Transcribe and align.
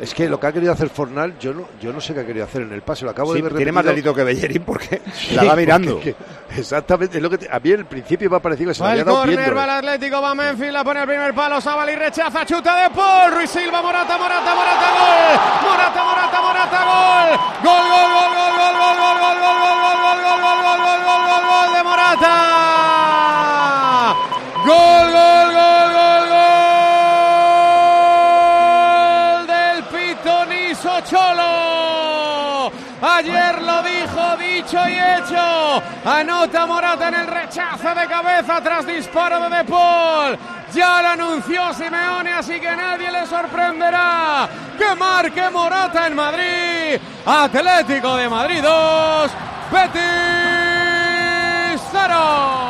Es 0.00 0.14
que 0.14 0.28
lo 0.28 0.38
que 0.38 0.46
ha 0.46 0.52
querido 0.52 0.72
hacer 0.72 0.88
Fornal, 0.90 1.36
yo 1.40 1.52
no, 1.52 1.66
yo 1.80 1.92
no 1.92 2.00
sé 2.00 2.14
qué 2.14 2.20
ha 2.20 2.26
querido 2.26 2.44
hacer 2.44 2.62
en 2.62 2.72
el 2.72 2.82
pase. 2.82 3.04
Lo 3.04 3.10
acabo 3.10 3.32
Sí, 3.34 3.38
de 3.38 3.48
ver. 3.48 3.56
tiene 3.56 3.72
más 3.72 3.84
repetido. 3.84 4.12
delito 4.12 4.14
que 4.14 4.24
Bellerín 4.24 4.62
porque 4.62 5.02
Sí, 5.14 5.34
la 5.34 5.42
va 5.44 5.56
mirando. 5.56 5.94
porque- 5.94 6.14
exactamente. 6.56 7.16
Es 7.16 7.22
lo 7.22 7.28
que 7.30 7.38
te- 7.38 7.48
a 7.50 7.58
mí 7.58 7.70
en 7.72 7.80
el 7.80 7.86
principio 7.86 8.30
me 8.30 8.36
ha 8.36 8.40
parecido 8.40 8.70
que 8.70 8.74
se 8.74 8.84
el 8.84 8.90
había 8.90 9.04
dado 9.04 9.18
córner, 9.18 9.56
va 9.56 9.64
el 9.64 9.70
Atlético, 9.70 10.22
va 10.22 10.34
Memphis, 10.34 10.72
la 10.72 10.84
pone 10.84 11.00
al 11.00 11.06
primer 11.08 11.34
palo, 11.34 11.60
Sabali 11.60 11.96
rechaza, 11.96 12.46
chuta 12.46 12.82
de 12.84 12.90
Paul, 12.90 13.34
Ruiz 13.34 13.50
Silva, 13.50 13.82
Morata, 13.82 14.16
Morata, 14.18 14.54
Morata, 14.54 14.86
gol, 14.92 15.67
Ayer 33.00 33.62
lo 33.62 33.82
dijo, 33.82 34.36
dicho 34.36 34.78
y 34.88 34.92
hecho. 34.92 35.82
Anota 36.04 36.66
Morata 36.66 37.08
en 37.08 37.14
el 37.14 37.26
rechazo 37.26 37.94
de 37.94 38.06
cabeza 38.06 38.60
tras 38.62 38.86
disparo 38.86 39.40
de 39.40 39.56
De 39.56 39.64
Paul. 39.64 40.38
Ya 40.72 41.02
lo 41.02 41.08
anunció 41.08 41.72
Simeone, 41.74 42.32
así 42.32 42.60
que 42.60 42.76
nadie 42.76 43.10
le 43.10 43.26
sorprenderá 43.26 44.48
que 44.76 44.94
marque 44.96 45.48
Morata 45.50 46.06
en 46.06 46.14
Madrid. 46.14 47.00
Atlético 47.24 48.16
de 48.16 48.28
Madrid 48.28 48.62
2, 48.62 49.30
Betis 49.72 50.02
0. 51.92 52.67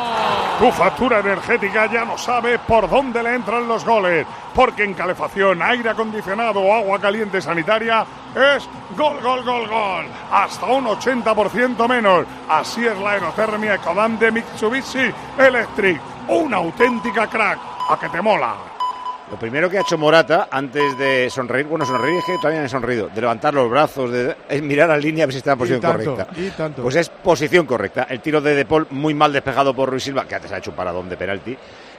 Tu 0.59 0.69
factura 0.73 1.19
energética 1.19 1.85
ya 1.85 2.03
no 2.03 2.17
sabe 2.17 2.59
por 2.59 2.89
dónde 2.89 3.23
le 3.23 3.33
entran 3.33 3.65
los 3.65 3.85
goles, 3.85 4.27
porque 4.53 4.83
en 4.83 4.93
calefacción, 4.93 5.61
aire 5.61 5.91
acondicionado 5.91 6.59
o 6.59 6.73
agua 6.73 6.99
caliente 6.99 7.41
sanitaria 7.41 8.05
es 8.35 8.67
gol, 8.97 9.21
gol, 9.21 9.41
gol, 9.45 9.69
gol. 9.69 10.05
Hasta 10.29 10.65
un 10.65 10.85
80% 10.85 11.87
menos. 11.87 12.25
Así 12.49 12.85
es 12.85 12.97
la 12.99 13.11
aerotermia 13.11 13.75
Ecodan 13.75 14.19
de 14.19 14.33
Mitsubishi 14.33 15.09
Electric. 15.37 16.01
Una 16.27 16.57
auténtica 16.57 17.25
crack. 17.27 17.59
A 17.89 17.97
que 17.97 18.09
te 18.09 18.21
mola. 18.21 18.78
Lo 19.31 19.37
primero 19.37 19.69
que 19.69 19.77
ha 19.77 19.81
hecho 19.81 19.97
Morata 19.97 20.47
antes 20.49 20.97
de 20.97 21.29
sonreír, 21.29 21.67
bueno, 21.67 21.85
sonreír 21.85 22.17
es 22.17 22.25
que 22.25 22.37
todavía 22.37 22.61
no 22.61 22.65
he 22.65 22.69
sonrido, 22.69 23.09
de 23.13 23.21
levantar 23.21 23.53
los 23.53 23.69
brazos, 23.69 24.11
de, 24.11 24.35
es 24.49 24.61
mirar 24.63 24.89
a 24.89 24.95
la 24.95 24.99
línea 24.99 25.25
a 25.25 25.27
ver 25.27 25.33
si 25.33 25.37
está 25.37 25.51
en 25.51 25.59
posición 25.59 25.81
tanto, 25.81 26.15
correcta. 26.15 26.41
y 26.41 26.49
tanto. 26.49 26.81
Pues 26.81 26.95
es 26.95 27.09
posición 27.09 27.67
correcta. 27.67 28.07
El 28.09 28.21
tiro 28.21 28.41
de 28.41 28.55
De 28.55 28.65
Paul 28.65 28.87
muy 28.89 29.13
mal 29.13 29.31
despejado 29.31 29.75
por 29.75 29.89
Ruiz 29.89 30.03
Silva, 30.03 30.25
que 30.25 30.33
antes 30.33 30.51
ha 30.51 30.57
hecho 30.57 30.71
un 30.71 30.75
paradón 30.75 31.07
de 31.09 31.15
penalti, 31.15 31.55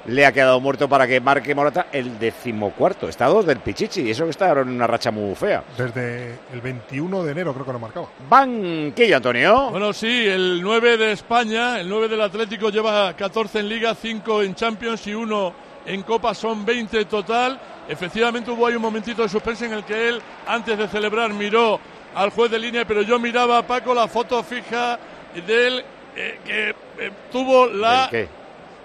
le 0.07 0.27
ha 0.27 0.33
quedado 0.33 0.59
muerto 0.59 0.89
para 0.89 1.07
que 1.07 1.21
marque 1.21 1.55
Morata 1.55 1.87
el 1.93 2.19
decimocuarto. 2.19 3.09
Está 3.09 3.27
a 3.27 3.29
dos 3.29 3.47
del 3.47 3.61
Pichichi, 3.61 4.03
y 4.03 4.11
eso 4.11 4.25
que 4.25 4.31
está 4.31 4.49
ahora 4.49 4.63
en 4.63 4.71
una 4.71 4.89
racha 4.89 5.13
muy 5.13 5.33
fea. 5.37 5.63
Desde 5.79 6.37
el 6.53 6.61
21 6.61 7.23
de 7.23 7.31
enero 7.31 7.55
creo 7.55 7.65
que 7.65 7.73
lo 7.73 7.79
marcaba. 7.79 8.09
Banquillo, 8.29 9.17
Antonio. 9.17 9.71
Bueno, 9.71 9.93
sí, 9.93 10.27
el 10.27 10.61
9 10.61 10.97
de 10.97 11.13
España, 11.13 11.79
el 11.79 11.89
9 11.89 12.09
del 12.09 12.23
Atlético 12.23 12.71
lleva 12.71 13.15
14 13.15 13.61
en 13.61 13.69
Liga, 13.69 13.95
5 13.95 14.43
en 14.43 14.55
Champions 14.57 15.07
y 15.07 15.15
1 15.15 15.70
en 15.87 16.03
Copa, 16.03 16.35
son 16.35 16.65
20 16.65 17.05
total. 17.07 17.59
Efectivamente 17.89 18.51
hubo 18.51 18.67
ahí 18.67 18.75
un 18.77 18.83
momentito 18.83 19.23
de 19.23 19.29
suspense 19.29 19.67
en 19.67 19.73
el 19.73 19.85
que 19.85 20.09
él, 20.09 20.23
antes 20.47 20.77
de 20.79 20.89
celebrar, 20.89 21.33
miró 21.33 21.81
al 22.15 22.31
juez 22.31 22.51
de 22.51 22.59
línea, 22.59 22.85
pero 22.85 23.03
yo 23.03 23.19
miraba 23.19 23.59
a 23.59 23.67
Paco 23.67 23.95
la 23.95 24.09
foto 24.09 24.43
fija 24.43 24.99
de 25.47 25.67
él 25.67 25.85
eh, 26.17 26.41
que 26.45 26.71
eh, 27.05 27.11
tuvo 27.31 27.67
la... 27.67 28.05
¿El 28.07 28.11
qué? 28.11 28.29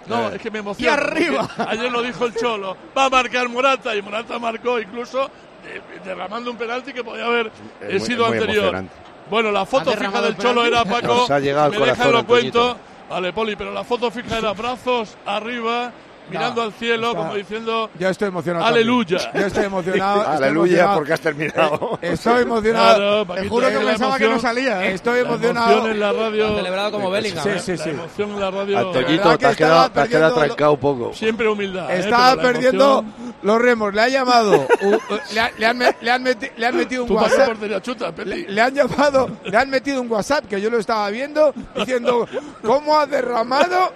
No, 0.07 0.29
Eh. 0.29 0.35
es 0.35 0.41
que 0.41 0.51
me 0.51 0.59
emociona. 0.59 0.91
Y 0.91 0.93
arriba. 0.95 1.49
Ayer 1.67 1.91
lo 1.91 2.01
dijo 2.03 2.25
el 2.25 2.35
Cholo. 2.35 2.77
Va 2.95 3.05
a 3.05 3.09
marcar 3.09 3.49
Morata 3.49 3.95
y 3.95 4.01
Morata 4.03 4.37
marcó 4.37 4.79
incluso 4.79 5.25
eh, 5.65 5.81
derramando 6.05 6.51
un 6.51 6.57
penalti 6.57 6.93
que 6.93 7.03
podía 7.03 7.25
haber 7.25 7.47
eh, 7.81 7.87
muy- 7.93 7.99
sido 7.99 8.25
anterior. 8.27 8.83
Bueno, 9.29 9.51
la 9.51 9.65
foto 9.65 9.89
¿Ha 9.89 9.97
fija 9.97 10.21
del 10.21 10.33
el 10.33 10.37
Cholo 10.37 10.63
era 10.63 10.85
Paco. 10.85 11.07
Nos 11.07 11.31
ha 11.31 11.39
llegado 11.39 11.71
me 11.71 11.79
deja 11.87 12.07
lo 12.09 12.23
cuento. 12.27 12.77
Vale, 13.09 13.33
Poli, 13.33 13.55
pero 13.55 13.71
la 13.71 13.83
foto 13.83 14.11
fija 14.11 14.37
era 14.37 14.53
brazos 14.53 15.15
arriba, 15.25 15.91
mirando 16.29 16.61
al 16.61 16.73
cielo, 16.73 17.07
está- 17.07 17.17
como 17.19 17.35
diciendo. 17.35 17.89
Ya 17.99 18.09
estoy 18.09 18.27
emocionado. 18.29 18.65
Aleluya. 18.65 19.17
también. 19.17 19.41
Ya 19.41 19.47
estoy 19.47 19.65
emocionado. 19.65 20.21
estoy 20.21 20.35
Aleluya, 20.35 20.71
emocionado. 20.73 20.97
porque 20.97 21.13
has 21.13 21.19
terminado. 21.21 21.99
Eh, 22.01 22.11
Estoy 22.13 22.41
emocionado. 22.43 23.25
Claro, 23.25 23.41
Te 23.43 23.49
juro 23.49 23.67
que 23.67 23.73
la 23.75 23.79
pensaba 23.91 24.17
que 24.17 24.23
no 24.25 24.29
emoción. 24.31 24.55
salía. 24.55 24.85
¿eh? 24.85 24.93
Estoy 24.93 25.13
La 25.15 25.29
emocionado. 25.29 25.71
emoción 25.71 25.91
en 25.91 25.99
la 25.99 26.13
radio. 26.13 26.55
Celebrado 26.55 26.91
como 26.91 27.09
Bellingham. 27.11 27.43
Sí, 27.43 27.49
¿eh? 27.49 27.59
sí, 27.59 27.71
La 27.71 27.83
sí. 27.83 27.89
emoción 27.89 28.29
en 28.31 28.39
la 28.39 28.51
radio. 28.51 28.77
Antoñito, 28.79 29.37
te 29.37 29.45
has 29.47 29.55
quedado, 29.55 29.91
te 29.91 29.99
has 30.01 30.09
quedado 30.09 30.35
trancado 30.35 30.73
un 30.73 30.79
poco. 30.79 31.13
Siempre 31.13 31.47
humildad. 31.47 31.91
¿eh? 31.91 31.99
Estaba 31.99 32.35
la 32.35 32.41
perdiendo 32.41 32.99
emoción- 32.99 33.35
los 33.41 33.61
remos. 33.61 33.93
Le 33.93 34.01
ha 34.01 34.07
llamado. 34.09 34.67
le, 35.33 35.39
ha- 35.39 35.51
le 35.57 35.65
han, 35.65 35.77
me- 35.77 35.95
le 36.01 36.11
han 36.11 36.23
meti- 36.25 36.51
le 36.57 36.65
han 36.65 36.75
metido 36.75 37.03
un 37.03 37.11
WhatsApp. 37.11 37.81
chuta. 37.81 38.11
Le, 38.23 38.49
le 38.49 38.61
han 38.61 38.73
llamado, 38.73 39.29
le 39.43 39.57
han 39.57 39.69
metido 39.69 40.01
un 40.01 40.11
WhatsApp 40.11 40.45
que 40.47 40.59
yo 40.59 40.69
lo 40.69 40.77
estaba 40.79 41.09
viendo 41.09 41.53
diciendo 41.75 42.27
cómo 42.63 42.97
ha 42.99 43.05
derramado, 43.05 43.91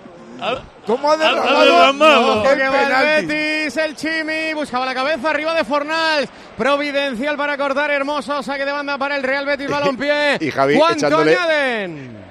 cómo 0.86 1.12
ha 1.12 1.14
ha 1.14 1.18
derramado, 1.18 1.66
derramado. 1.66 2.52
el 2.52 2.60
el 2.62 3.28
Betis, 3.28 3.78
el 3.78 3.96
Chimi, 3.96 4.54
buscaba 4.54 4.86
la 4.86 4.94
cabeza 4.94 5.30
arriba 5.30 5.54
de 5.54 5.64
Fornals, 5.64 6.30
providencial 6.58 7.38
para 7.38 7.58
cortar, 7.58 7.92
hermoso 7.92 8.42
saque 8.44 8.66
de 8.66 8.72
banda 8.72 8.98
para 8.98 9.16
el 9.16 9.24
Real 9.24 9.46
Betis 9.46 9.68
Balompié. 9.70 10.38
Y 10.40 10.52
Javi 10.52 10.76
¿Cuánto 10.78 11.08
echándole- 11.08 11.36
añaden? 11.38 12.30